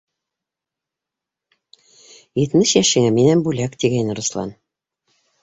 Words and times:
«Етмеш 2.41 2.73
йәшеңә 2.81 3.13
минән 3.19 3.45
бүләк»,- 3.49 3.77
тигәйне 3.85 4.19
Руслан. 4.23 4.57